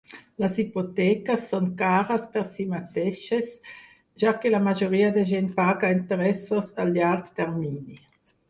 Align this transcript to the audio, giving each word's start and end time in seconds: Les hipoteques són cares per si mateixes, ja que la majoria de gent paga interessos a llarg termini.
Les 0.43 0.55
hipoteques 0.61 1.43
són 1.51 1.67
cares 1.81 2.25
per 2.37 2.43
si 2.53 2.65
mateixes, 2.71 3.53
ja 4.23 4.33
que 4.41 4.55
la 4.55 4.63
majoria 4.71 5.13
de 5.19 5.27
gent 5.35 5.53
paga 5.63 5.95
interessos 6.01 6.73
a 6.85 6.91
llarg 6.97 7.31
termini. 7.43 8.05